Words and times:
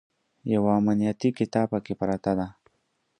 یوه 0.53 0.71
امنیتي 0.79 1.29
قطعه 1.37 1.65
پکې 1.71 1.93
پرته 1.99 2.31
ده. 2.39 2.47